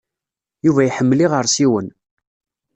Yuba 0.65 0.81
iḥemmel 0.83 1.19
iɣersiwen. 1.25 1.87